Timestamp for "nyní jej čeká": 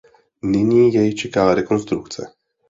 0.43-1.55